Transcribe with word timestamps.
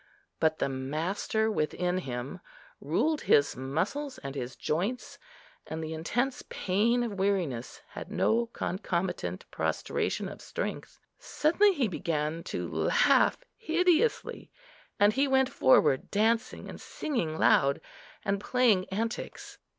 but 0.39 0.57
the 0.57 0.67
master 0.67 1.51
within 1.51 1.99
him 1.99 2.39
ruled 2.79 3.21
his 3.21 3.55
muscles 3.55 4.17
and 4.23 4.33
his 4.33 4.55
joints, 4.55 5.19
and 5.67 5.83
the 5.83 5.93
intense 5.93 6.41
pain 6.49 7.03
of 7.03 7.19
weariness 7.19 7.83
had 7.89 8.11
no 8.11 8.47
concomitant 8.47 9.45
prostration 9.51 10.27
of 10.27 10.41
strength. 10.41 10.97
Suddenly 11.19 11.73
he 11.73 11.87
began 11.87 12.41
to 12.45 12.67
laugh 12.67 13.37
hideously; 13.55 14.49
and 14.99 15.13
he 15.13 15.27
went 15.27 15.49
forward 15.49 16.09
dancing 16.09 16.67
and 16.67 16.81
singing 16.81 17.37
loud, 17.37 17.79
and 18.25 18.41
playing 18.41 18.89
antics. 18.89 19.59